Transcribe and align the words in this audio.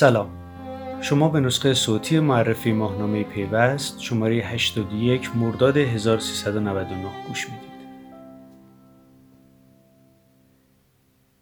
سلام 0.00 0.30
شما 1.02 1.28
به 1.28 1.40
نسخه 1.40 1.74
صوتی 1.74 2.20
معرفی 2.20 2.72
ماهنامه 2.72 3.24
پیوست 3.24 4.00
شماره 4.00 4.34
81 4.34 5.36
مرداد 5.36 5.76
1399 5.76 7.08
گوش 7.28 7.46
می‌دید. 7.48 7.70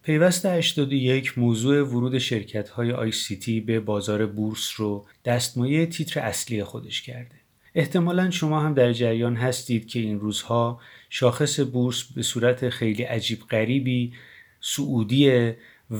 پیوست 0.02 0.46
81 0.46 1.38
موضوع 1.38 1.82
ورود 1.82 2.18
شرکت 2.18 2.68
های 2.68 2.92
آی 2.92 3.12
سی 3.12 3.36
تی 3.36 3.60
به 3.60 3.80
بازار 3.80 4.26
بورس 4.26 4.72
رو 4.76 5.06
دستمایه 5.24 5.86
تیتر 5.86 6.20
اصلی 6.20 6.64
خودش 6.64 7.02
کرده. 7.02 7.36
احتمالا 7.74 8.30
شما 8.30 8.60
هم 8.60 8.74
در 8.74 8.92
جریان 8.92 9.36
هستید 9.36 9.88
که 9.88 9.98
این 10.00 10.20
روزها 10.20 10.80
شاخص 11.10 11.60
بورس 11.60 12.02
به 12.02 12.22
صورت 12.22 12.68
خیلی 12.68 13.02
عجیب 13.02 13.38
غریبی 13.50 14.12
سعودیه 14.60 15.56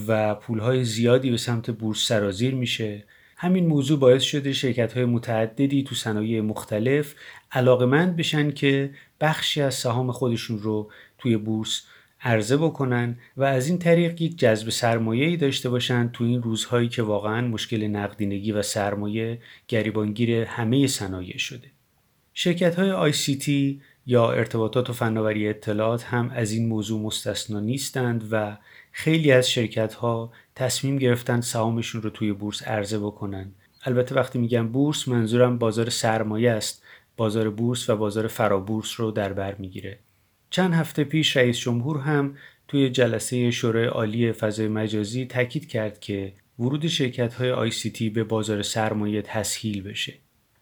و 0.06 0.34
پولهای 0.34 0.84
زیادی 0.84 1.30
به 1.30 1.36
سمت 1.36 1.70
بورس 1.70 2.06
سرازیر 2.06 2.54
میشه 2.54 3.04
همین 3.36 3.66
موضوع 3.66 3.98
باعث 3.98 4.22
شده 4.22 4.52
شرکت 4.52 4.92
های 4.92 5.04
متعددی 5.04 5.82
تو 5.82 5.94
صنایع 5.94 6.40
مختلف 6.40 7.14
علاقمند 7.52 8.16
بشن 8.16 8.50
که 8.50 8.90
بخشی 9.20 9.62
از 9.62 9.74
سهام 9.74 10.12
خودشون 10.12 10.58
رو 10.58 10.90
توی 11.18 11.36
بورس 11.36 11.82
عرضه 12.20 12.56
بکنن 12.56 13.16
و 13.36 13.44
از 13.44 13.68
این 13.68 13.78
طریق 13.78 14.22
یک 14.22 14.38
جذب 14.38 14.70
سرمایه 14.70 15.36
داشته 15.36 15.70
باشن 15.70 16.10
تو 16.12 16.24
این 16.24 16.42
روزهایی 16.42 16.88
که 16.88 17.02
واقعا 17.02 17.48
مشکل 17.48 17.86
نقدینگی 17.86 18.52
و 18.52 18.62
سرمایه 18.62 19.38
گریبانگیر 19.68 20.30
همه 20.30 20.86
صنایع 20.86 21.38
شده. 21.38 21.68
شرکت 22.34 22.78
های 22.78 23.12
تی 23.12 23.80
یا 24.06 24.30
ارتباطات 24.32 24.90
و 24.90 24.92
فناوری 24.92 25.48
اطلاعات 25.48 26.04
هم 26.04 26.30
از 26.34 26.52
این 26.52 26.68
موضوع 26.68 27.02
مستثنا 27.02 27.60
نیستند 27.60 28.28
و 28.30 28.56
خیلی 29.00 29.32
از 29.32 29.50
شرکت 29.50 29.94
ها 29.94 30.32
تصمیم 30.54 30.96
گرفتن 30.96 31.40
سهامشون 31.40 32.02
رو 32.02 32.10
توی 32.10 32.32
بورس 32.32 32.62
عرضه 32.62 32.98
بکنن. 32.98 33.52
البته 33.84 34.14
وقتی 34.14 34.38
میگم 34.38 34.68
بورس 34.68 35.08
منظورم 35.08 35.58
بازار 35.58 35.90
سرمایه 35.90 36.50
است. 36.50 36.82
بازار 37.16 37.50
بورس 37.50 37.90
و 37.90 37.96
بازار 37.96 38.26
فرابورس 38.26 39.00
رو 39.00 39.10
در 39.10 39.32
بر 39.32 39.54
می‌گیره. 39.54 39.98
چند 40.50 40.74
هفته 40.74 41.04
پیش 41.04 41.36
رئیس 41.36 41.58
جمهور 41.58 41.98
هم 41.98 42.36
توی 42.68 42.90
جلسه 42.90 43.50
شورای 43.50 43.86
عالی 43.86 44.32
فضای 44.32 44.68
مجازی 44.68 45.26
تاکید 45.26 45.68
کرد 45.68 46.00
که 46.00 46.32
ورود 46.58 46.86
شرکت 46.86 47.34
های 47.34 47.70
تی 47.70 48.10
به 48.10 48.24
بازار 48.24 48.62
سرمایه 48.62 49.22
تسهیل 49.22 49.82
بشه. 49.82 50.14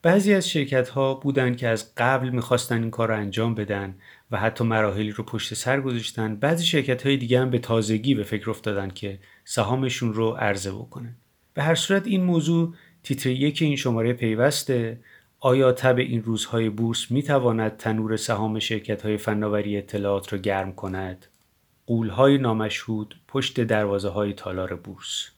بعضی 0.06 0.34
از 0.34 0.48
شرکت 0.48 0.88
ها 0.88 1.14
بودن 1.14 1.54
که 1.54 1.68
از 1.68 1.94
قبل 1.96 2.28
می‌خواستن 2.28 2.82
این 2.82 2.90
کار 2.90 3.08
رو 3.08 3.16
انجام 3.16 3.54
بدن 3.54 3.94
و 4.30 4.36
حتی 4.38 4.64
مراحلی 4.64 5.10
رو 5.10 5.24
پشت 5.24 5.54
سر 5.54 5.80
گذاشتن 5.80 6.36
بعضی 6.36 6.64
شرکت 6.64 7.06
های 7.06 7.16
دیگه 7.16 7.40
هم 7.40 7.50
به 7.50 7.58
تازگی 7.58 8.14
به 8.14 8.22
فکر 8.22 8.50
افتادن 8.50 8.88
که 8.88 9.18
سهامشون 9.44 10.14
رو 10.14 10.30
عرضه 10.30 10.72
بکنن. 10.72 11.16
به 11.54 11.62
هر 11.62 11.74
صورت 11.74 12.06
این 12.06 12.24
موضوع 12.24 12.74
تیتر 13.02 13.30
یک 13.30 13.62
این 13.62 13.76
شماره 13.76 14.12
پیوسته. 14.12 15.00
آیا 15.40 15.72
تب 15.72 15.98
این 15.98 16.22
روزهای 16.22 16.70
بورس 16.70 17.10
می 17.10 17.22
تواند 17.22 17.76
تنور 17.76 18.16
سهام 18.16 18.58
شرکت 18.58 19.02
های 19.02 19.16
فناوری 19.16 19.76
اطلاعات 19.76 20.32
را 20.32 20.38
گرم 20.38 20.72
کند؟ 20.72 21.26
قولهای 21.86 22.38
نامشهود 22.38 23.20
پشت 23.28 23.60
دروازه 23.60 24.08
های 24.08 24.32
تالار 24.32 24.76
بورس. 24.76 25.35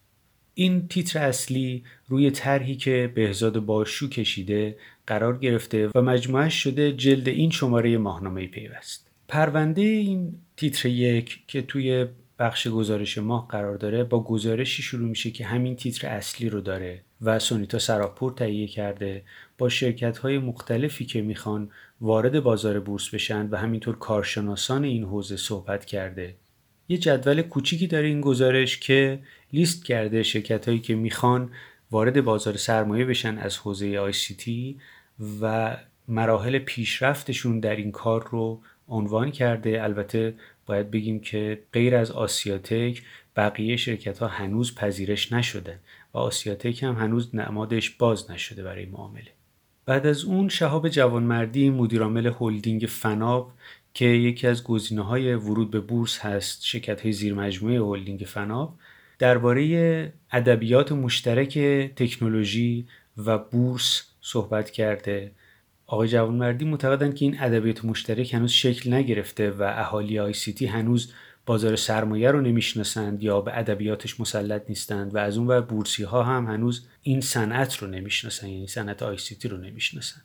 این 0.61 0.89
تیتر 0.89 1.19
اصلی 1.19 1.85
روی 2.09 2.31
طرحی 2.31 2.77
که 2.77 3.13
بهزاد 3.15 3.59
باشو 3.59 4.09
کشیده 4.09 4.77
قرار 5.07 5.39
گرفته 5.39 5.91
و 5.95 6.03
مجموعه 6.03 6.49
شده 6.49 6.93
جلد 6.93 7.29
این 7.29 7.51
شماره 7.51 7.99
ماهنامه 7.99 8.47
پیوست. 8.47 9.11
پرونده 9.29 9.83
این 9.83 10.35
تیتر 10.57 10.89
یک 10.89 11.41
که 11.47 11.63
توی 11.63 12.07
بخش 12.39 12.69
گزارش 12.69 13.19
ماه 13.19 13.49
قرار 13.49 13.77
داره 13.77 14.05
با 14.05 14.25
گزارشی 14.25 14.83
شروع 14.83 15.09
میشه 15.09 15.31
که 15.31 15.45
همین 15.45 15.77
تیتر 15.77 16.09
اصلی 16.09 16.49
رو 16.49 16.61
داره 16.61 17.03
و 17.23 17.39
سونیتا 17.39 17.79
سراپور 17.79 18.33
تهیه 18.33 18.67
کرده 18.67 19.23
با 19.59 19.69
شرکت 19.69 20.19
های 20.19 20.39
مختلفی 20.39 21.05
که 21.05 21.23
می‌خوان 21.23 21.71
وارد 22.01 22.41
بازار 22.41 22.81
بورس 22.81 23.15
بشن 23.15 23.49
و 23.51 23.57
همینطور 23.57 23.97
کارشناسان 23.99 24.85
این 24.85 25.05
حوزه 25.05 25.37
صحبت 25.37 25.85
کرده. 25.85 26.35
یه 26.89 26.99
جدول 26.99 27.43
کوچیکی 27.43 27.87
داره 27.87 28.07
این 28.09 28.21
گزارش 28.21 28.79
که 28.79 29.19
لیست 29.53 29.85
کرده 29.85 30.23
شرکت 30.23 30.69
هایی 30.69 30.81
که 30.81 30.95
می‌خوان 30.95 31.51
وارد 31.91 32.25
بازار 32.25 32.57
سرمایه 32.57 33.05
بشن 33.05 33.39
از 33.39 33.57
حوزه 33.57 34.13
تی 34.13 34.81
و 35.41 35.77
مراحل 36.09 36.59
پیشرفتشون 36.59 37.61
در 37.61 37.77
این 37.77 37.93
کار 37.93 38.29
رو 38.31 38.61
عنوان 38.89 39.31
کرده. 39.31 39.83
البته 39.83 40.35
باید 40.67 40.91
بگیم 40.91 41.21
که 41.21 41.63
غیر 41.73 41.97
از 41.97 42.11
آسیاتک 42.11 43.03
بقیه 43.37 43.77
شرکت 43.77 44.19
ها 44.19 44.27
هنوز 44.27 44.75
پذیرش 44.75 45.33
نشده 45.33 45.79
و 46.15 46.19
آسیاتک 46.19 46.83
هم 46.83 46.95
هنوز 46.95 47.35
نمادش 47.35 47.91
باز 47.91 48.31
نشده 48.31 48.63
برای 48.63 48.87
معامله. 48.87 49.33
بعد 49.87 50.07
از 50.07 50.25
اون 50.25 50.49
شهاب 50.49 50.89
جوانمردی 50.89 51.71
مدیرعامل 51.71 52.33
هلدینگ 52.41 52.87
فناب 52.89 53.53
که 53.99 54.05
یکی 54.05 54.47
از 54.47 54.65
گزینه 54.65 55.03
های 55.03 55.35
ورود 55.35 55.71
به 55.71 55.81
بورس 55.81 56.19
هست 56.19 56.65
شرکت 56.65 57.01
های 57.01 57.13
زیر 57.13 57.35
مجموعه 57.35 57.81
هلدینگ 57.81 58.21
فناب 58.21 58.79
درباره 59.19 60.13
ادبیات 60.33 60.93
مشترک 60.93 61.59
تکنولوژی 61.97 62.87
و 63.17 63.39
بورس 63.39 64.03
صحبت 64.21 64.71
کرده. 64.71 65.33
آقای 65.87 66.09
جوانمردی 66.09 66.65
معتقدند 66.65 67.15
که 67.15 67.25
این 67.25 67.41
ادبیات 67.41 67.85
مشترک 67.85 68.35
هنوز 68.35 68.51
شکل 68.51 68.93
نگرفته 68.93 69.51
و 69.51 69.63
اهالی 69.63 70.19
ICT 70.19 70.67
هنوز 70.67 71.13
بازار 71.47 71.77
سرمایه 71.77 72.31
رو 72.31 72.41
نمی‌شناسند 72.41 73.23
یا 73.23 73.41
به 73.41 73.59
ادبیاتش 73.59 74.21
مسلط 74.21 74.63
نیستند 74.69 75.15
و 75.15 75.19
از 75.19 75.39
اون 75.39 75.47
ور 75.47 75.61
بورسی 75.61 76.03
ها 76.03 76.23
هم 76.23 76.47
هنوز 76.47 76.87
این 77.03 77.21
صنعت 77.21 77.77
رو 77.77 77.89
نمی‌شناسن 77.89 78.49
یعنی 78.49 78.67
صنعت 78.67 79.03
ICT 79.03 79.49
رو 79.49 79.57
نمی‌شناسن. 79.57 80.21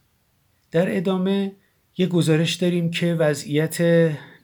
در 0.71 0.97
ادامه 0.97 1.55
یه 1.97 2.07
گزارش 2.07 2.55
داریم 2.55 2.91
که 2.91 3.13
وضعیت 3.13 3.77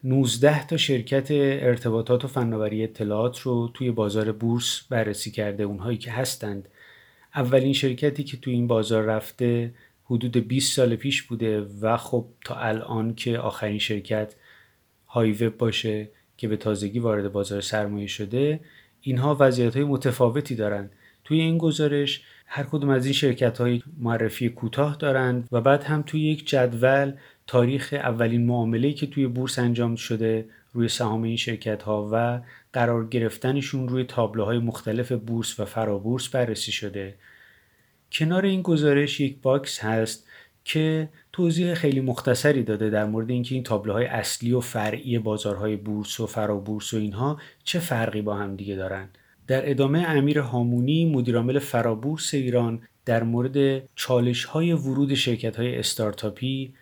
19 0.03 0.67
تا 0.67 0.77
شرکت 0.77 1.27
ارتباطات 1.31 2.25
و 2.25 2.27
فناوری 2.27 2.83
اطلاعات 2.83 3.39
رو 3.39 3.71
توی 3.73 3.91
بازار 3.91 4.31
بورس 4.31 4.81
بررسی 4.89 5.31
کرده. 5.31 5.63
اونهایی 5.63 5.97
که 5.97 6.11
هستند. 6.11 6.67
اولین 7.35 7.73
شرکتی 7.73 8.23
که 8.23 8.37
توی 8.37 8.53
این 8.53 8.67
بازار 8.67 9.03
رفته 9.03 9.73
حدود 10.03 10.37
20 10.37 10.75
سال 10.75 10.95
پیش 10.95 11.21
بوده 11.23 11.61
و 11.81 11.97
خب 11.97 12.25
تا 12.45 12.55
الان 12.55 13.15
که 13.15 13.37
آخرین 13.37 13.79
شرکت 13.79 14.35
های 15.07 15.31
وب 15.31 15.57
باشه 15.57 16.09
که 16.37 16.47
به 16.47 16.57
تازگی 16.57 16.99
وارد 16.99 17.31
بازار 17.31 17.61
سرمایه 17.61 18.07
شده 18.07 18.59
اینها 19.01 19.37
وضعیت 19.39 19.75
های 19.75 19.85
متفاوتی 19.85 20.55
دارند 20.55 20.91
توی 21.23 21.41
این 21.41 21.57
گزارش 21.57 22.21
هر 22.51 22.63
کدوم 22.63 22.89
از 22.89 23.05
این 23.05 23.13
شرکت 23.13 23.57
ها 23.57 23.65
یه 23.65 23.81
معرفی 23.97 24.49
کوتاه 24.49 24.95
دارند 24.99 25.47
و 25.51 25.61
بعد 25.61 25.83
هم 25.83 26.01
توی 26.01 26.21
یک 26.21 26.47
جدول 26.47 27.13
تاریخ 27.47 27.93
اولین 27.93 28.45
معامله 28.45 28.93
که 28.93 29.07
توی 29.07 29.27
بورس 29.27 29.59
انجام 29.59 29.95
شده 29.95 30.45
روی 30.73 30.87
سهام 30.87 31.23
این 31.23 31.37
شرکت 31.37 31.83
ها 31.83 32.09
و 32.13 32.41
قرار 32.73 33.07
گرفتنشون 33.07 33.89
روی 33.89 34.03
تابلوهای 34.03 34.59
مختلف 34.59 35.11
بورس 35.11 35.59
و 35.59 35.65
فرابورس 35.65 36.27
بررسی 36.27 36.71
شده. 36.71 37.15
کنار 38.11 38.45
این 38.45 38.61
گزارش 38.61 39.19
یک 39.19 39.41
box 39.41 39.79
هست 39.79 40.27
که 40.65 41.09
توضیح 41.33 41.73
خیلی 41.73 42.01
مختصری 42.01 42.63
داده 42.63 42.89
در 42.89 43.05
مورد 43.05 43.29
اینکه 43.29 43.55
این 43.55 43.63
تابلوهای 43.63 44.05
اصلی 44.05 44.51
و 44.51 44.59
فرعی 44.59 45.19
بازارهای 45.19 45.75
بورس 45.75 46.19
و 46.19 46.27
فرابورس 46.27 46.93
و 46.93 46.97
اینها 46.97 47.39
چه 47.63 47.79
فرقی 47.79 48.21
با 48.21 48.35
هم 48.35 48.55
دیگه 48.55 48.75
دارن. 48.75 49.09
در 49.49 49.69
ادامه 49.69 49.99
امیر 49.99 50.39
هامونی 50.39 51.05
مدیرعامل 51.05 51.59
فرابورس 51.59 52.33
ایران 52.33 52.81
در 53.05 53.23
مورد 53.23 53.83
چالش 53.95 54.43
های 54.43 54.73
ورود 54.73 55.13
شرکت 55.13 55.55
های 55.55 55.79
استارتاپی 55.79 56.73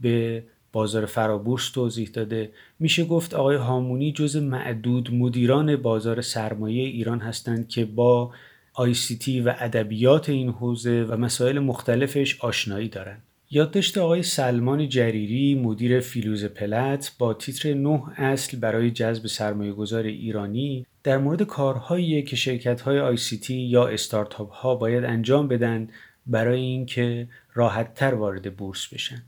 به 0.00 0.44
بازار 0.72 1.06
فرابورس 1.06 1.70
توضیح 1.70 2.08
داده 2.08 2.52
میشه 2.78 3.04
گفت 3.04 3.34
آقای 3.34 3.56
هامونی 3.56 4.12
جز 4.12 4.36
معدود 4.36 5.14
مدیران 5.14 5.76
بازار 5.76 6.20
سرمایه 6.20 6.82
ایران 6.82 7.18
هستند 7.18 7.68
که 7.68 7.84
با 7.84 8.32
تی 9.20 9.40
و 9.40 9.54
ادبیات 9.58 10.28
این 10.28 10.48
حوزه 10.48 11.06
و 11.08 11.16
مسائل 11.16 11.58
مختلفش 11.58 12.40
آشنایی 12.40 12.88
دارند. 12.88 13.22
یادداشت 13.50 13.98
آقای 13.98 14.22
سلمان 14.22 14.88
جریری 14.88 15.54
مدیر 15.54 16.00
فیلوز 16.00 16.44
پلت 16.44 17.12
با 17.18 17.34
تیتر 17.34 17.74
نه 17.74 18.02
اصل 18.16 18.58
برای 18.58 18.90
جذب 18.90 19.26
سرمایه 19.26 19.72
گذار 19.72 20.04
ایرانی 20.04 20.86
در 21.02 21.18
مورد 21.18 21.42
کارهایی 21.42 22.22
که 22.22 22.36
شرکت 22.36 22.80
های 22.80 23.16
تی 23.16 23.54
یا 23.54 23.86
استارتاپ 23.86 24.52
ها 24.52 24.74
باید 24.74 25.04
انجام 25.04 25.48
بدن 25.48 25.88
برای 26.26 26.60
اینکه 26.60 27.28
راحتتر 27.54 28.14
وارد 28.14 28.56
بورس 28.56 28.94
بشن. 28.94 29.22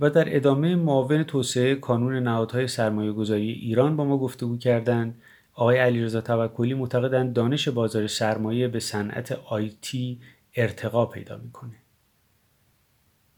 و 0.00 0.10
در 0.10 0.36
ادامه 0.36 0.76
معاون 0.76 1.22
توسعه 1.22 1.74
کانون 1.74 2.14
نهادهای 2.14 2.68
سرمایه 2.68 3.12
گذاری 3.12 3.50
ایران 3.52 3.96
با 3.96 4.04
ما 4.04 4.18
گفتگو 4.18 4.58
کردند 4.58 5.20
آقای 5.54 5.78
علیرضا 5.78 6.20
توکلی 6.20 6.74
معتقدند 6.74 7.32
دانش 7.32 7.68
بازار 7.68 8.06
سرمایه 8.06 8.68
به 8.68 8.80
صنعت 8.80 9.32
آیتی 9.32 10.20
ارتقا 10.56 11.06
پیدا 11.06 11.36
می‌کنه 11.36 11.74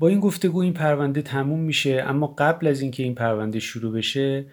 با 0.00 0.08
این 0.08 0.20
گفتگو 0.20 0.58
این 0.58 0.72
پرونده 0.72 1.22
تموم 1.22 1.60
میشه 1.60 2.04
اما 2.06 2.26
قبل 2.26 2.66
از 2.66 2.80
اینکه 2.80 3.02
این 3.02 3.14
پرونده 3.14 3.60
شروع 3.60 3.92
بشه 3.92 4.44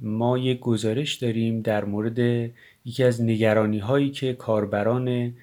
ما 0.00 0.38
یک 0.38 0.60
گزارش 0.60 1.14
داریم 1.14 1.60
در 1.60 1.84
مورد 1.84 2.18
یکی 2.84 3.04
از 3.04 3.22
نگرانی 3.22 3.78
هایی 3.78 4.10
که 4.10 4.32
کاربران 4.32 5.34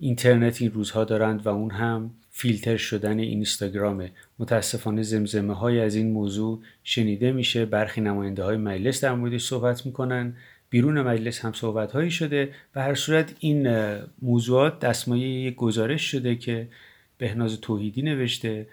اینترنت 0.00 0.62
این 0.62 0.72
روزها 0.72 1.04
دارند 1.04 1.46
و 1.46 1.48
اون 1.48 1.70
هم 1.70 2.10
فیلتر 2.30 2.76
شدن 2.76 3.18
اینستاگرامه. 3.18 4.10
متاسفانه 4.38 5.02
زمزمه 5.02 5.54
های 5.54 5.80
از 5.80 5.94
این 5.94 6.10
موضوع 6.10 6.60
شنیده 6.84 7.32
میشه. 7.32 7.64
برخی 7.64 8.00
نماینده 8.00 8.42
های 8.42 8.56
مجلس 8.56 9.04
در 9.04 9.14
موردش 9.14 9.44
صحبت 9.44 9.86
می‌کنن. 9.86 10.36
بیرون 10.70 11.02
مجلس 11.02 11.44
هم 11.44 11.52
صحبت 11.52 11.92
هایی 11.92 12.10
شده. 12.10 12.52
به 12.72 12.82
هر 12.82 12.94
صورت 12.94 13.34
این 13.40 13.68
موضوعات 14.22 14.80
دستمایه 14.80 15.28
یک 15.28 15.54
گزارش 15.54 16.02
شده 16.02 16.36
که 16.36 16.68
بهناز 17.18 17.60
توحیدی 17.60 18.02
نوشته. 18.02 18.66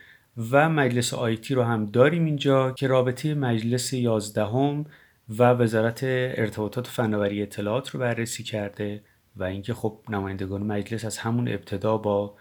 و 0.52 0.70
مجلس 0.70 1.14
آیتی 1.14 1.54
رو 1.54 1.64
هم 1.64 1.86
داریم 1.86 2.26
اینجا 2.26 2.72
که 2.72 2.88
رابطه 2.88 3.34
مجلس 3.34 3.94
یازدهم 3.94 4.86
و 5.30 5.44
وزارت 5.44 6.00
ارتباطات 6.04 6.88
فناوری 6.88 7.42
اطلاعات 7.42 7.90
رو 7.90 8.00
بررسی 8.00 8.44
کرده 8.44 9.04
و 9.36 9.44
اینکه 9.44 9.74
خب 9.74 10.00
نمایندگان 10.10 10.64
مجلس 10.64 11.06
از 11.06 11.18
همون 11.18 11.48
ابتدا 11.48 11.98
با 11.98 12.36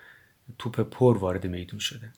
توپ 0.58 0.81
پر 0.81 1.19
وارد 1.19 1.46
میدون 1.46 1.79
شده. 1.79 2.12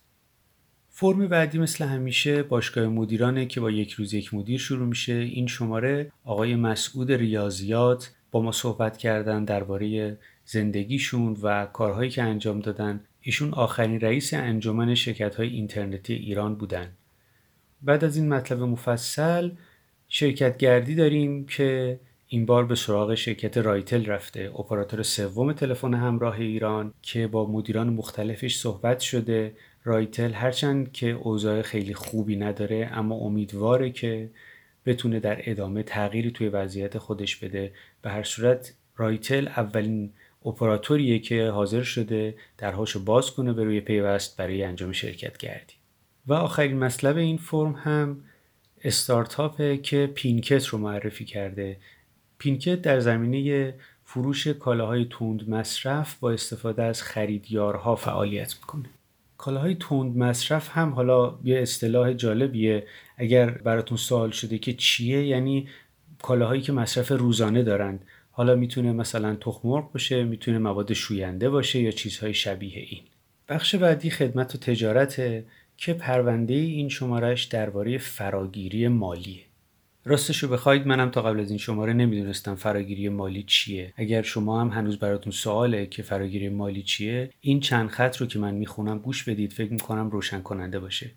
فرم 0.88 1.28
بعدی 1.28 1.58
مثل 1.58 1.84
همیشه 1.84 2.42
باشگاه 2.42 2.86
مدیرانه 2.86 3.46
که 3.46 3.60
با 3.60 3.70
یک 3.70 3.92
روز 3.92 4.14
یک 4.14 4.34
مدیر 4.34 4.58
شروع 4.58 4.86
میشه. 4.86 5.12
این 5.12 5.46
شماره 5.46 6.12
آقای 6.24 6.56
مسعود 6.56 7.12
ریاضیات 7.12 8.14
با 8.30 8.42
ما 8.42 8.52
صحبت 8.52 8.96
کردن 8.96 9.44
درباره 9.44 10.18
زندگیشون 10.44 11.36
و 11.42 11.66
کارهایی 11.66 12.10
که 12.10 12.22
انجام 12.22 12.60
دادن 12.60 13.00
ایشون 13.26 13.54
آخرین 13.54 14.00
رئیس 14.00 14.34
انجمن 14.34 14.94
شرکت 14.94 15.34
های 15.34 15.48
اینترنتی 15.48 16.14
ایران 16.14 16.54
بودن. 16.54 16.92
بعد 17.82 18.04
از 18.04 18.16
این 18.16 18.28
مطلب 18.28 18.62
مفصل 18.62 19.50
شرکت 20.08 20.58
گردی 20.58 20.94
داریم 20.94 21.46
که 21.46 22.00
این 22.28 22.46
بار 22.46 22.66
به 22.66 22.74
سراغ 22.74 23.14
شرکت 23.14 23.58
رایتل 23.58 24.06
رفته 24.06 24.52
اپراتور 24.58 25.02
سوم 25.02 25.52
تلفن 25.52 25.94
همراه 25.94 26.40
ایران 26.40 26.94
که 27.02 27.26
با 27.26 27.50
مدیران 27.50 27.88
مختلفش 27.88 28.56
صحبت 28.56 29.00
شده. 29.00 29.52
رایتل 29.84 30.32
هرچند 30.32 30.92
که 30.92 31.10
اوضاع 31.10 31.62
خیلی 31.62 31.94
خوبی 31.94 32.36
نداره 32.36 32.90
اما 32.92 33.14
امیدواره 33.14 33.90
که 33.90 34.30
بتونه 34.86 35.20
در 35.20 35.50
ادامه 35.50 35.82
تغییری 35.82 36.30
توی 36.30 36.48
وضعیت 36.48 36.98
خودش 36.98 37.36
بده. 37.36 37.72
به 38.02 38.10
هر 38.10 38.22
صورت 38.22 38.74
رایتل 38.96 39.48
اولین 39.48 40.12
اپراتوریه 40.46 41.18
که 41.18 41.50
حاضر 41.50 41.82
شده 41.82 42.34
درهاشو 42.58 43.04
باز 43.04 43.30
کنه 43.30 43.52
به 43.52 43.64
روی 43.64 43.80
پیوست 43.80 44.36
برای 44.36 44.64
انجام 44.64 44.92
شرکت 44.92 45.38
گردی. 45.38 45.74
و 46.26 46.34
آخرین 46.34 46.78
مطلب 46.78 47.16
این 47.16 47.36
فرم 47.36 47.72
هم 47.72 48.20
استارتاپه 48.84 49.76
که 49.76 50.12
پینکت 50.14 50.66
رو 50.66 50.78
معرفی 50.78 51.24
کرده. 51.24 51.76
پینکت 52.38 52.82
در 52.82 53.00
زمینه 53.00 53.74
فروش 54.04 54.46
کالاهای 54.46 55.06
تند 55.10 55.50
مصرف 55.50 56.16
با 56.20 56.30
استفاده 56.30 56.82
از 56.82 57.02
خریدیارها 57.02 57.96
فعالیت 57.96 58.54
می‌کنه. 58.54 58.88
کالاهای 59.38 59.76
تند 59.80 60.16
مصرف 60.16 60.68
هم 60.72 60.90
حالا 60.90 61.38
یه 61.44 61.58
اصطلاح 61.58 62.12
جالبیه. 62.12 62.86
اگر 63.16 63.50
براتون 63.50 63.96
سوال 63.96 64.30
شده 64.30 64.58
که 64.58 64.72
چیه 64.72 65.26
یعنی 65.26 65.68
کالاهایی 66.22 66.62
که 66.62 66.72
مصرف 66.72 67.12
روزانه 67.12 67.62
دارند 67.62 68.04
حالا 68.36 68.54
می‌تونه 68.54 68.92
مثلا 68.92 69.34
تخم 69.34 69.68
مرغ 69.68 69.92
باشه 69.92 70.24
می‌تونه 70.24 70.58
مواد 70.58 70.92
شوینده 70.92 71.50
باشه 71.50 71.80
یا 71.80 71.90
چیزهای 71.90 72.34
شبیه 72.34 72.78
این. 72.78 73.02
بخش 73.48 73.74
بعدی 73.74 74.10
خدمت 74.10 74.54
و 74.54 74.58
تجارته 74.58 75.44
که 75.76 75.92
پرونده 75.94 76.54
این 76.54 76.88
شمارش 76.88 77.44
درباره 77.44 77.98
فراگیری 77.98 78.88
مالیه 78.88 79.42
راستش 80.04 80.42
رو 80.42 80.48
بخواید 80.48 80.86
منم 80.86 81.10
تا 81.10 81.22
قبل 81.22 81.40
از 81.40 81.50
این 81.50 81.58
شماره 81.58 81.92
نمی‌دونستم 81.92 82.54
فراگیری 82.54 83.08
مالی 83.08 83.42
چیه. 83.42 83.92
اگر 83.96 84.22
شما 84.22 84.60
هم 84.60 84.68
هنوز 84.68 84.98
براتون 84.98 85.32
سواله 85.32 85.86
که 85.86 86.02
فراگیری 86.02 86.48
مالی 86.48 86.82
چیه 86.82 87.30
این 87.40 87.60
چند 87.60 87.88
خط 87.88 88.16
رو 88.16 88.26
که 88.26 88.38
من 88.38 88.54
می‌خونم 88.54 88.98
گوش 88.98 89.24
بدید 89.24 89.52
فکر 89.52 89.72
می‌کنم 89.72 90.10
روشن 90.10 90.40
کننده 90.40 90.80
باشه. 90.80 91.10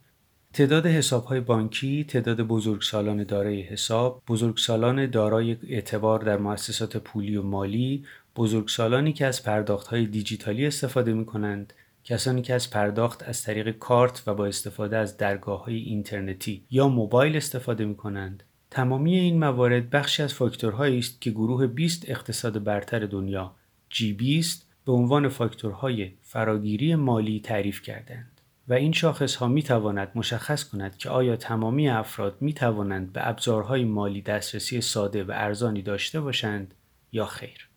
تعداد 0.59 0.85
حسابهای 0.85 1.39
بانکی، 1.39 2.03
تعداد 2.03 2.41
بزرگسالان 2.41 3.23
دارای 3.23 3.61
حساب، 3.61 4.23
بزرگسالان 4.27 5.05
دارای 5.05 5.57
اعتبار 5.67 6.19
در 6.19 6.37
مؤسسات 6.37 6.97
پولی 6.97 7.35
و 7.35 7.43
مالی، 7.43 8.05
بزرگسالانی 8.35 9.13
که 9.13 9.25
از 9.25 9.43
پرداختهای 9.43 10.05
دیجیتالی 10.05 10.65
استفاده 10.65 11.13
می 11.13 11.25
کنند، 11.25 11.73
کسانی 12.03 12.41
که 12.41 12.53
از 12.53 12.69
پرداخت 12.69 13.23
از 13.23 13.43
طریق 13.43 13.77
کارت 13.77 14.23
و 14.27 14.33
با 14.33 14.45
استفاده 14.45 14.97
از 14.97 15.17
درگاه 15.17 15.63
های 15.63 15.75
اینترنتی 15.75 16.63
یا 16.71 16.87
موبایل 16.87 17.37
استفاده 17.37 17.85
می 17.85 17.95
کنند، 17.95 18.43
تمامی 18.71 19.19
این 19.19 19.39
موارد 19.39 19.89
بخشی 19.89 20.23
از 20.23 20.33
فاکتورهایی 20.33 20.99
است 20.99 21.21
که 21.21 21.31
گروه 21.31 21.67
20 21.67 22.09
اقتصاد 22.09 22.63
برتر 22.63 22.99
دنیا 22.99 23.55
G20 23.93 24.57
به 24.85 24.91
عنوان 24.91 25.29
فاکتورهای 25.29 26.11
فراگیری 26.21 26.95
مالی 26.95 27.39
تعریف 27.39 27.81
کردند. 27.81 28.38
و 28.69 28.73
این 28.73 28.91
شاخص 28.91 29.35
ها 29.35 29.47
می 29.47 29.63
تواند 29.63 30.11
مشخص 30.15 30.63
کند 30.63 30.97
که 30.97 31.09
آیا 31.09 31.35
تمامی 31.35 31.89
افراد 31.89 32.37
می 32.41 32.53
توانند 32.53 33.13
به 33.13 33.27
ابزارهای 33.27 33.85
مالی 33.85 34.21
دسترسی 34.21 34.81
ساده 34.81 35.23
و 35.23 35.31
ارزانی 35.35 35.81
داشته 35.81 36.21
باشند 36.21 36.73
یا 37.11 37.25
خیر. 37.25 37.69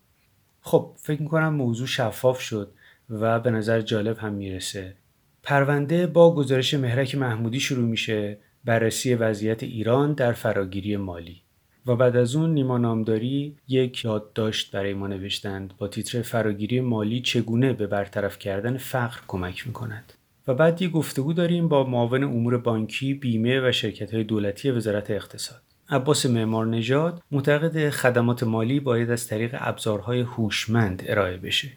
خب 0.61 0.97
فکر 0.97 1.23
می 1.23 1.29
کنم 1.29 1.55
موضوع 1.55 1.87
شفاف 1.87 2.41
شد 2.41 2.73
و 3.11 3.41
به 3.41 3.51
نظر 3.51 3.81
جالب 3.81 4.19
هم 4.19 4.33
می‌رسه. 4.33 4.95
پرونده 5.43 6.07
با 6.07 6.35
گزارش 6.35 6.75
مهرک 6.75 7.15
محمودی 7.15 7.61
شروع 7.61 7.89
میشه 7.89 8.39
بررسی 8.65 9.15
وضعیت 9.15 9.63
ایران 9.63 10.13
در 10.13 10.33
فراگیری 10.33 10.97
مالی 10.97 11.43
و 11.87 11.97
بعد 11.97 12.17
از 12.17 12.37
اون 12.37 12.55
نیما 12.55 12.79
نامداری 12.79 13.57
یک 13.69 14.05
یادداشت 14.05 14.73
برای 14.73 14.95
ما 14.95 15.07
نوشتند 15.07 15.77
با 15.79 15.89
تیتر 15.89 16.23
فراگیری 16.23 16.81
مالی 16.81 17.21
چگونه 17.21 17.73
به 17.73 17.87
برطرف 17.87 18.39
کردن 18.39 18.77
فقر 18.77 19.21
کمک 19.29 19.67
می 19.67 19.73
کند. 19.73 20.13
و 20.49 20.55
بعد 20.55 20.83
یه 20.83 20.89
گفتگو 20.89 21.33
داریم 21.33 21.69
با 21.69 21.85
معاون 21.85 22.25
امور 22.25 22.59
بانکی، 22.59 23.15
بیمه 23.15 23.69
و 23.69 23.73
شرکت 23.73 24.15
های 24.15 24.25
دولتی 24.25 24.71
وزارت 24.71 25.11
اقتصاد. 25.11 25.63
عباس 25.89 26.27
معمار 26.27 26.67
نژاد 26.67 27.23
معتقد 27.31 27.91
خدمات 27.91 28.43
مالی 28.43 28.81
باید 28.81 29.11
از 29.11 29.27
طریق 29.27 29.57
ابزارهای 29.59 30.21
هوشمند 30.21 31.03
ارائه 31.07 31.37
بشه. 31.37 31.69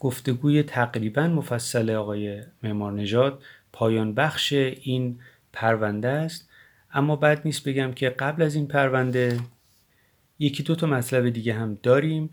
گفتگوی 0.00 0.62
تقریبا 0.62 1.26
مفصل 1.26 1.90
آقای 1.90 2.42
معمار 2.62 2.92
نژاد 2.92 3.42
پایان 3.72 4.14
بخش 4.14 4.52
این 4.52 5.18
پرونده 5.52 6.08
است 6.08 6.48
اما 6.92 7.16
بعد 7.16 7.42
نیست 7.44 7.68
بگم 7.68 7.92
که 7.92 8.10
قبل 8.10 8.42
از 8.42 8.54
این 8.54 8.66
پرونده 8.66 9.40
یکی 10.38 10.62
دو 10.62 10.74
تا 10.74 10.86
مطلب 10.86 11.28
دیگه 11.28 11.54
هم 11.54 11.78
داریم 11.82 12.30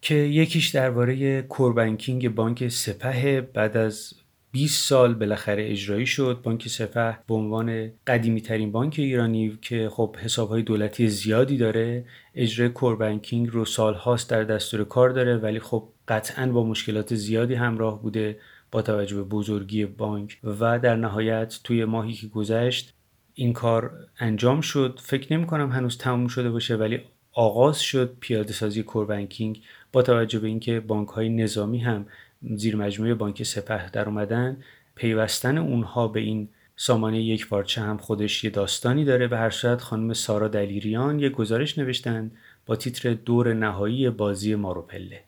که 0.00 0.14
یکیش 0.14 0.68
درباره 0.68 1.42
کوربنکینگ 1.42 2.34
بانک 2.34 2.68
سپه 2.68 3.40
بعد 3.40 3.76
از 3.76 4.14
20 4.52 4.88
سال 4.88 5.14
بالاخره 5.14 5.70
اجرایی 5.70 6.06
شد. 6.06 6.40
بانک 6.42 6.68
سپه 6.68 7.18
به 7.28 7.34
عنوان 7.34 7.90
قدیمی 8.06 8.40
ترین 8.40 8.72
بانک 8.72 8.94
ایرانی 8.98 9.58
که 9.62 9.88
خب 9.92 10.16
حساب 10.16 10.48
های 10.48 10.62
دولتی 10.62 11.08
زیادی 11.08 11.56
داره 11.56 12.04
اجرای 12.34 12.68
کور 12.68 12.96
بانکینگ 12.96 13.48
رو 13.48 13.64
سالهاست 13.64 14.30
در 14.30 14.44
دستور 14.44 14.84
کار 14.84 15.10
داره 15.10 15.36
ولی 15.36 15.60
خب 15.60 15.88
قطعا 16.08 16.46
با 16.46 16.64
مشکلات 16.64 17.14
زیادی 17.14 17.54
همراه 17.54 18.02
بوده 18.02 18.38
با 18.72 18.82
توجه 18.82 19.16
به 19.16 19.22
بزرگی 19.22 19.86
بانک. 19.86 20.38
و 20.44 20.78
در 20.78 20.96
نهایت 20.96 21.60
توی 21.64 21.84
ماهی 21.84 22.12
که 22.12 22.26
گذشت 22.26 22.94
این 23.34 23.52
کار 23.52 23.92
انجام 24.18 24.60
شد. 24.60 25.00
فکر 25.02 25.32
نمی 25.32 25.46
کنم 25.46 25.70
هنوز 25.70 25.98
تموم 25.98 26.28
شده 26.28 26.50
باشه 26.50 26.76
ولی 26.76 27.00
آغاز 27.32 27.80
شد 27.80 28.16
پیاده 28.20 28.52
سازی 28.52 28.82
کور 28.82 29.06
بانکینگ 29.06 29.62
با 29.92 30.02
توجه 30.02 30.38
به 30.38 30.48
اینکه 30.48 30.80
بانک 30.80 31.08
های 31.08 31.28
نظامی 31.28 31.78
هم 31.78 32.06
زیر 32.42 32.76
مجموعه 32.76 33.14
بانک 33.14 33.42
سپه 33.42 33.90
در 33.90 34.08
اومدن 34.08 34.56
پیوستن 34.94 35.58
اونها 35.58 36.08
به 36.08 36.20
این 36.20 36.48
سامانه 36.76 37.22
یک 37.22 37.48
پارچه 37.48 37.80
هم 37.80 37.96
خودش 37.96 38.44
یه 38.44 38.50
داستانی 38.50 39.04
داره. 39.04 39.28
به 39.28 39.38
هر 39.38 39.50
صورت 39.50 39.80
خانم 39.80 40.12
سارا 40.12 40.48
دلیریان 40.48 41.18
یه 41.18 41.28
گزارش 41.28 41.78
نوشتن 41.78 42.30
با 42.66 42.76
تیتر 42.76 43.14
دور 43.14 43.54
نهایی 43.54 44.10
بازی 44.10 44.54
ماروپله 44.54 45.20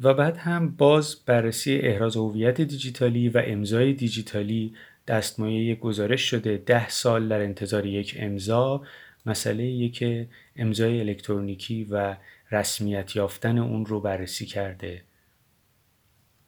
و 0.00 0.14
بعد 0.14 0.36
هم 0.36 0.70
باز 0.76 1.16
بررسی 1.26 1.78
احراز 1.78 2.16
هویت 2.16 2.60
دیجیتالی 2.60 3.28
و 3.28 3.42
امضای 3.46 3.92
دیجیتالی 3.92 4.74
دستمایه 5.06 5.74
گزارش 5.74 6.22
شده. 6.22 6.62
ده 6.66 6.88
سال 6.88 7.28
در 7.28 7.40
انتظار 7.40 7.86
یک 7.86 8.16
امضا. 8.18 8.82
مسئله 9.26 9.88
که 9.88 10.28
امضای 10.56 11.00
الکترونیکی 11.00 11.84
و 11.90 12.16
رسمیت 12.52 13.16
یافتن 13.16 13.58
اون 13.58 13.86
رو 13.86 14.00
بررسی 14.00 14.46
کرده. 14.46 15.02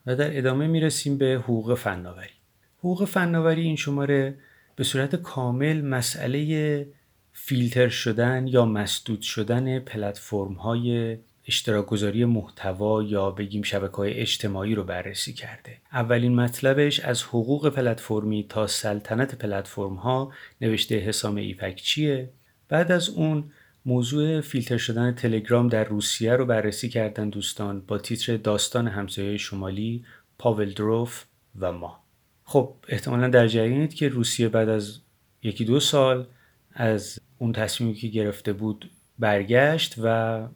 و 0.07 0.15
در 0.15 0.37
ادامه 0.37 0.67
می‌رسیم 0.67 1.17
به 1.17 1.41
حقوق 1.43 1.75
فناوری 1.75 2.29
حقوق 2.79 3.05
فناوری 3.05 3.61
این 3.61 3.75
شماره 3.75 4.35
به 4.75 4.83
صورت 4.83 5.15
کامل 5.15 5.81
مسئله 5.81 6.87
فیلتر 7.33 7.89
شدن 7.89 8.47
یا 8.47 8.65
مسدود 8.65 9.21
شدن 9.21 9.79
پلتفرم 9.79 10.53
های 10.53 11.17
اشتراک 11.47 11.85
گذاری 11.85 12.25
محتوا 12.25 13.03
یا 13.03 13.31
بگیم 13.31 13.61
شبکه 13.61 13.95
های 13.95 14.13
اجتماعی 14.13 14.75
رو 14.75 14.83
بررسی 14.83 15.33
کرده. 15.33 15.77
اولین 15.93 16.35
مطلبش 16.35 16.99
از 16.99 17.23
حقوق 17.23 17.69
پلتفرمی 17.69 18.45
تا 18.49 18.67
سلطنت 18.67 19.35
پلتفرم 19.35 19.95
ها 19.95 20.31
نوشته 20.61 20.95
حسام 20.95 21.35
ایپک 21.35 21.75
چیه؟ 21.75 22.29
بعد 22.69 22.91
از 22.91 23.09
اون 23.09 23.51
موضوع 23.87 24.41
فیلتر 24.41 24.77
شدن 24.77 25.11
تلگرام 25.11 25.67
در 25.67 25.83
روسیه 25.83 26.33
رو 26.33 26.45
بررسی 26.45 26.89
کردن 26.89 27.29
دوستان 27.29 27.81
با 27.81 27.97
تیتر 27.97 28.37
داستان 28.37 28.87
همسایه 28.87 29.37
شمالی 29.37 30.05
پاول 30.37 30.69
دروف 30.69 31.25
و 31.59 31.71
ما. 31.71 32.03
خب 32.43 32.73
احتمالا 32.87 33.27
در 33.27 33.47
جریانید 33.47 33.93
که 33.93 34.09
روسیه 34.09 34.49
بعد 34.49 34.69
از 34.69 34.99
یکی 35.43 35.65
دو 35.65 35.79
سال 35.79 36.27
از 36.73 37.19
اون 37.37 37.51
تصمیمی 37.51 37.93
که 37.93 38.07
گرفته 38.07 38.53
بود 38.53 38.91
برگشت 39.19 39.95
و 40.03 40.47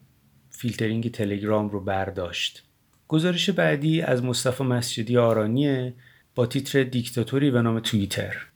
فیلترینگ 0.50 1.12
تلگرام 1.12 1.70
رو 1.70 1.80
برداشت. 1.80 2.64
گزارش 3.08 3.50
بعدی 3.50 4.02
از 4.02 4.24
مصطفی 4.24 4.64
مسجدی 4.64 5.18
آرانیه 5.18 5.94
با 6.36 6.46
تیتر 6.46 6.84
دیکتاتوری 6.84 7.52
به 7.52 7.62
نام 7.62 7.80
توییتر. 7.80 8.48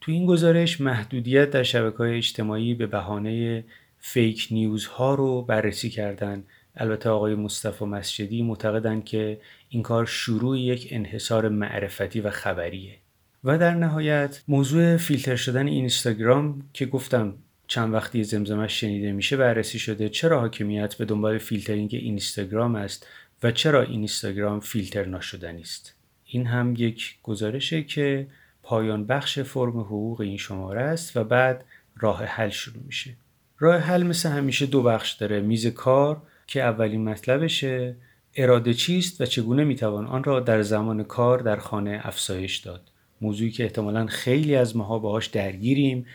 تو 0.00 0.12
این 0.12 0.26
گزارش 0.26 0.80
محدودیت 0.80 1.50
در 1.50 1.62
شبکه 1.62 1.98
های 1.98 2.16
اجتماعی 2.16 2.74
به 2.74 2.86
بهانه 2.86 3.64
fake 4.08 4.48
news 4.50 4.86
ها 4.86 5.14
رو 5.14 5.42
بررسی 5.42 5.90
کردن. 5.90 6.44
البته 6.76 7.08
آقای 7.10 7.34
مصطفی 7.34 7.84
مسجدی 7.84 8.42
معتقدند 8.42 9.04
که 9.04 9.40
این 9.68 9.82
کار 9.82 10.06
شروع 10.06 10.58
یک 10.58 10.88
انحصار 10.90 11.48
معرفتی 11.48 12.20
و 12.20 12.30
خبریه. 12.30 12.98
و 13.44 13.58
در 13.58 13.74
نهایت 13.74 14.42
موضوع 14.48 14.96
فیلتر 14.96 15.36
شدن 15.36 15.66
اینستاگرام 15.66 16.62
که 16.72 16.86
گفتم 16.86 17.34
چند 17.66 17.94
وقتی 17.94 18.24
زمزمش 18.24 18.80
شنیده 18.80 19.12
میشه 19.12 19.36
بررسی 19.36 19.78
شده. 19.78 20.08
چرا 20.08 20.40
حاکمیت 20.40 20.94
به 20.94 21.04
دنبال 21.04 21.38
فیلترینگ 21.38 21.90
اینستاگرام 21.94 22.74
است 22.74 23.06
و 23.42 23.50
چرا 23.50 23.82
اینستاگرام 23.82 24.60
فیلتر 24.60 25.04
ناشدنی 25.04 25.62
است؟ 25.62 25.94
این 26.24 26.46
هم 26.46 26.74
یک 26.78 27.18
گزارشه 27.22 27.82
که 27.82 28.26
پایان 28.62 29.06
بخش 29.06 29.38
فرم 29.38 29.80
حقوق 29.80 30.20
این 30.20 30.36
شماره 30.36 30.82
است 30.82 31.16
و 31.16 31.24
بعد 31.24 31.64
راه 31.96 32.24
حل 32.24 32.48
شروع 32.48 32.82
میشه. 32.86 33.16
راه 33.58 33.76
حل 33.76 34.02
مثل 34.02 34.28
همیشه 34.28 34.66
دو 34.66 34.82
بخش 34.82 35.12
داره. 35.12 35.40
میز 35.40 35.66
کار 35.66 36.22
که 36.46 36.62
اولین 36.62 37.04
مطلبشه 37.04 37.96
اراده 38.34 38.74
چیست 38.74 39.20
و 39.20 39.24
چگونه 39.24 39.64
می‌توان 39.64 40.06
آن 40.06 40.24
را 40.24 40.40
در 40.40 40.62
زمان 40.62 41.02
کار 41.02 41.38
در 41.38 41.56
خانه 41.56 42.00
افزایش 42.02 42.56
داد. 42.56 42.90
موضوعی 43.20 43.50
که 43.50 43.64
احتمالا 43.64 44.06
خیلی 44.06 44.56
از 44.56 44.76
ماها 44.76 44.98
باهاش 44.98 45.26
درگیریم 45.26 46.06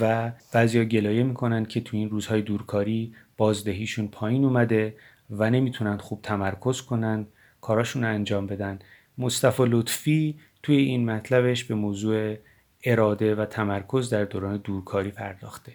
و 0.00 0.32
بعضیا 0.52 0.84
گلایه 0.84 1.22
می‌کنن 1.22 1.64
که 1.64 1.80
تو 1.80 1.96
این 1.96 2.10
روزهای 2.10 2.42
دورکاری 2.42 3.14
بازدهیشون 3.36 4.08
پایین 4.08 4.44
اومده 4.44 4.94
و 5.30 5.50
نمی‌تونن 5.50 5.96
خوب 5.96 6.22
تمرکز 6.22 6.80
کنن 6.82 7.26
کاراشون 7.60 8.04
رو 8.04 8.10
انجام 8.10 8.46
بدن. 8.46 8.78
مصطفی 9.18 9.62
لطفی 9.66 10.38
توی 10.62 10.76
این 10.76 11.10
مطلبش 11.10 11.64
به 11.64 11.74
موضوع 11.74 12.36
اراده 12.84 13.34
و 13.34 13.44
تمرکز 13.44 14.10
در 14.10 14.24
دوران 14.24 14.56
دورکاری 14.56 15.10
پرداخته. 15.10 15.72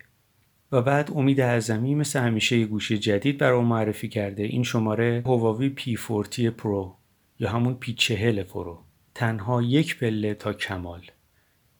و 0.74 0.82
بعد 0.82 1.12
امید 1.16 1.42
اعظمی 1.42 1.96
مثل 1.96 2.20
همیشه 2.20 2.58
یه 2.58 2.66
گوشی 2.66 2.98
جدید 2.98 3.38
برای 3.38 3.64
معرفی 3.64 4.10
کرده. 4.10 4.44
این 4.44 4.64
شماره 4.64 5.24
هواوی 5.26 5.74
P40 5.78 6.40
پرو 6.40 6.96
یا 7.40 7.50
همون 7.50 7.78
P40 7.86 8.40
پرو. 8.40 8.80
تنها 9.16 9.62
یک 9.62 10.00
پله 10.00 10.34
تا 10.34 10.54
کمال. 10.54 11.02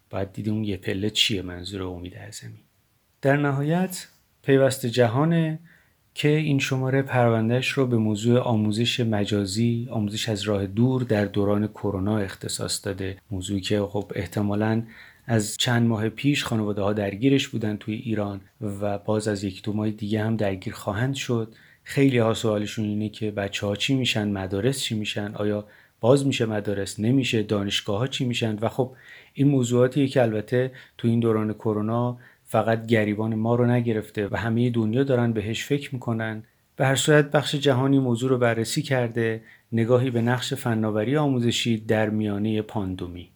باید 0.10 0.34
دیدیم 0.34 0.54
اون 0.54 0.64
یه 0.64 0.78
پله 0.78 1.10
چیه 1.10 1.42
منظور 1.42 1.84
امید 1.84 2.16
اعظمی. 2.16 2.60
در 3.22 3.38
نهایت 3.38 4.08
پیوست 4.44 4.86
جهانه 4.86 5.60
که 6.14 6.30
این 6.30 6.60
شماره 6.60 7.02
پروندهش 7.02 7.70
رو 7.70 7.88
به 7.88 7.98
موضوع 7.98 8.40
آموزش 8.40 9.00
مجازی 9.00 9.88
آموزش 9.92 10.30
از 10.30 10.42
راه 10.42 10.68
دور 10.68 11.04
در 11.04 11.26
دوران 11.26 11.68
کرونا 11.68 12.18
اختصاص 12.18 12.86
داده. 12.86 13.18
موضوعی 13.32 13.62
که 13.62 13.82
خب 13.82 14.12
احتمالاً 14.16 14.84
از 15.26 15.58
چند 15.58 15.88
ماه 15.88 16.10
پیش 16.10 16.44
خانواده 16.44 16.82
ها 16.82 16.94
درگیرش 16.94 17.48
بودن 17.48 17.78
توی 17.78 17.96
ایران 17.96 18.42
و 18.62 18.98
باز 18.98 19.28
از 19.28 19.44
یک 19.44 19.64
دو 19.64 19.74
ماه 19.74 19.92
دیگه 19.92 20.24
هم 20.24 20.36
درگیر 20.36 20.74
خواهند 20.74 21.16
شد. 21.16 21.56
خیلی 21.84 22.18
ها 22.18 22.34
سوالشون 22.34 22.86
اینه 22.86 23.10
که 23.10 23.32
بچه 23.32 23.68
ها 23.68 23.76
چی 23.76 23.96
میشن؟ 23.96 24.28
مدارس 24.28 24.80
چی 24.80 24.96
میشن؟ 24.96 25.32
آیا 25.36 25.68
باز 26.00 26.28
میشه 26.28 26.46
مدارس؟ 26.46 27.00
نمیشه؟ 27.00 27.44
دانشگاه 27.44 27.98
ها 28.00 28.08
چی 28.08 28.26
میشن؟ 28.26 28.58
و 28.62 28.70
خب 28.70 28.96
این 29.34 29.48
موضوعاتیه 29.48 30.08
که 30.08 30.22
البته 30.22 30.72
تو 30.98 31.08
این 31.08 31.20
دوران 31.20 31.54
کرونا 31.54 32.18
فقط 32.46 32.86
گریبان 32.86 33.36
ما 33.36 33.56
رو 33.56 33.66
نگرفته 33.66 34.28
و 34.28 34.36
همه 34.36 34.70
دنیا 34.70 35.04
دارن 35.04 35.34
بهش 35.34 35.66
فکر 35.66 35.94
می‌کنن. 35.94 36.44
به 36.76 36.86
هر 36.86 36.96
صورت 36.96 37.32
بخش 37.32 37.56
جهانی 37.56 38.00
موضوع 38.00 38.30
رو 38.30 38.38
بررسی 38.38 38.82
کرده. 38.82 39.44
نگاهی 39.72 40.10
به 40.10 40.22
نقش 40.22 40.54
فناوری 40.54 41.18
آموزشی 41.18 41.78
در 41.78 42.10
میانه 42.10 42.62
پاندومی 42.62 43.33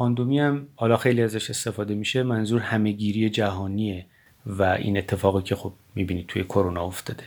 پاندومی 0.00 0.38
هم 0.38 0.66
حالا 0.76 0.96
خیلی 0.96 1.22
ازش 1.22 1.50
استفاده 1.50 1.94
میشه 1.94 2.22
منظور 2.22 2.60
همهگیری 2.60 3.30
جهانیه 3.30 4.06
و 4.46 4.62
این 4.62 4.98
اتفاقی 4.98 5.42
که 5.42 5.54
خب 5.56 5.72
می‌بینید 5.94 6.26
توی 6.26 6.44
کرونا 6.44 6.84
افتاده. 6.84 7.24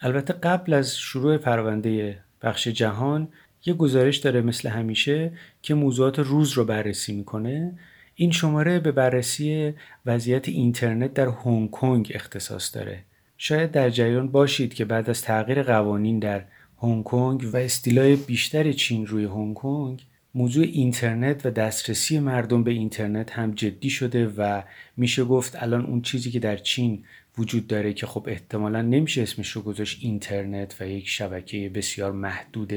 البته 0.00 0.32
قبل 0.32 0.72
از 0.72 0.98
شروع 0.98 1.36
پرونده 1.36 2.18
بخش 2.42 2.68
جهان 2.68 3.28
یه 3.64 3.74
گزارش 3.74 4.16
داره 4.16 4.40
مثل 4.40 4.68
همیشه 4.68 5.32
که 5.62 5.74
موضوعات 5.74 6.18
روز 6.18 6.52
رو 6.52 6.64
بررسی 6.64 7.14
می‌کنه. 7.14 7.78
این 8.14 8.30
شماره 8.30 8.78
به 8.78 8.92
بررسی 8.92 9.74
وضعیت 10.06 10.48
اینترنت 10.48 11.14
در 11.14 11.28
هنگ 11.28 11.70
کنگ 11.70 12.12
اختصاص 12.14 12.74
داره. 12.74 12.98
شاید 13.38 13.70
در 13.70 13.90
جریان 13.90 14.28
باشید 14.28 14.74
که 14.74 14.84
بعد 14.84 15.10
از 15.10 15.22
تغییر 15.22 15.62
قوانین 15.62 16.18
در 16.18 16.44
هنگ 16.82 17.04
کنگ 17.04 17.44
و 17.52 17.56
استیلای 17.56 18.16
بیشتر 18.16 18.72
چین 18.72 19.06
روی 19.06 19.24
هنگ 19.24 19.54
کنگ 19.54 20.02
موضوع 20.36 20.64
اینترنت 20.64 21.46
و 21.46 21.50
دسترسی 21.50 22.18
مردم 22.18 22.64
به 22.64 22.70
اینترنت 22.70 23.32
هم 23.32 23.50
جدی 23.50 23.90
شده 23.90 24.26
و 24.26 24.62
میشه 24.96 25.24
گفت 25.24 25.62
الان 25.62 25.86
اون 25.86 26.02
چیزی 26.02 26.30
که 26.30 26.38
در 26.38 26.56
چین 26.56 27.04
وجود 27.38 27.66
داره 27.66 27.92
که 27.92 28.06
خب 28.06 28.24
احتمالا 28.28 28.82
نمیشه 28.82 29.22
اسمش 29.22 29.50
رو 29.50 29.62
گذاشت 29.62 29.98
اینترنت 30.02 30.76
و 30.80 30.88
یک 30.88 31.08
شبکه 31.08 31.68
بسیار 31.74 32.12
محدود 32.12 32.72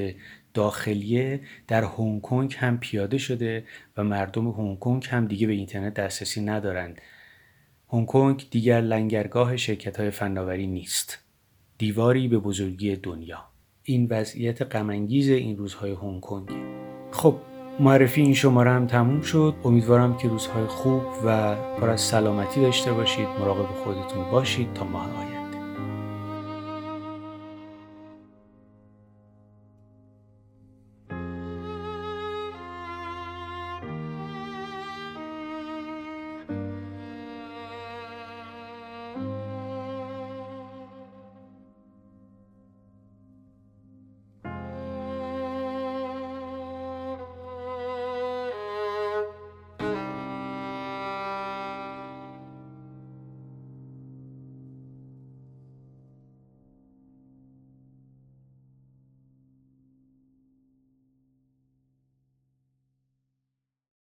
داخلیه 0.54 1.42
در 1.68 1.84
هنگ 1.84 2.22
کنگ 2.22 2.56
هم 2.58 2.78
پیاده 2.78 3.18
شده 3.18 3.64
و 3.98 4.04
مردم 4.04 4.52
هنگ 4.52 4.80
کنگ 4.80 5.06
هم 5.10 5.28
دیگه 5.28 5.48
به 5.48 5.54
اینترنت 5.54 5.94
دسترسی 5.94 6.42
ندارند. 6.42 7.02
هنگ 7.90 8.06
کنگ 8.06 8.48
دیگر 8.52 8.82
لنگرگاه 8.82 9.58
شرکت 9.58 10.00
های 10.00 10.12
فناوری 10.12 10.68
نیست. 10.68 11.20
دیواری 11.78 12.28
به 12.28 12.40
بزرگی 12.40 12.96
دنیا. 12.96 13.46
این 13.84 14.08
وضعیت 14.10 14.62
غمانگیز 14.62 15.30
این 15.30 15.58
روزهای 15.58 15.92
هنگ 15.92 16.22
کنگ. 16.22 16.50
خب 17.12 17.36
معرفی 17.80 18.22
این 18.22 18.34
شماره 18.34 18.72
هم 18.72 18.88
تموم 18.88 19.22
شد. 19.22 19.54
امیدوارم 19.66 20.18
که 20.18 20.28
روزهای 20.28 20.68
خوب 20.68 21.04
و 21.26 21.56
پر 21.56 21.90
از 21.90 22.02
سلامتی 22.02 22.62
داشته 22.62 22.94
باشید. 22.94 23.28
مراقب 23.40 23.66
خودتون 23.84 24.32
باشید. 24.32 24.74
تا 24.74 24.86
ماه 24.86 25.10
آینده 25.20 25.39